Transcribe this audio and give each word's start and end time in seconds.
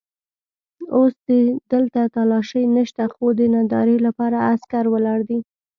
اوس 0.97 1.13
دلته 1.71 2.01
تالاشۍ 2.15 2.63
نشته 2.75 3.03
خو 3.13 3.25
د 3.37 3.41
نندارې 3.53 3.97
لپاره 4.05 4.37
عسکر 4.51 4.83
ولاړ 4.89 5.19
دي. 5.29 5.39